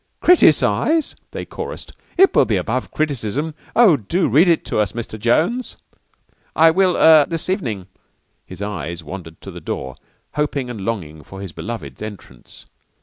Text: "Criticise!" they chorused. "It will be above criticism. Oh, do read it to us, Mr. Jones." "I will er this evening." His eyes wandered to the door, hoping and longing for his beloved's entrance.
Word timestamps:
"Criticise!" 0.19 1.15
they 1.29 1.45
chorused. 1.45 1.93
"It 2.17 2.35
will 2.35 2.45
be 2.45 2.55
above 2.57 2.89
criticism. 2.89 3.53
Oh, 3.75 3.97
do 3.97 4.27
read 4.27 4.47
it 4.47 4.65
to 4.65 4.79
us, 4.79 4.93
Mr. 4.93 5.19
Jones." 5.19 5.77
"I 6.55 6.71
will 6.71 6.97
er 6.97 7.27
this 7.29 7.51
evening." 7.51 7.85
His 8.43 8.63
eyes 8.63 9.03
wandered 9.03 9.39
to 9.41 9.51
the 9.51 9.59
door, 9.61 9.95
hoping 10.33 10.71
and 10.71 10.81
longing 10.81 11.21
for 11.23 11.39
his 11.39 11.51
beloved's 11.51 12.01
entrance. 12.01 12.65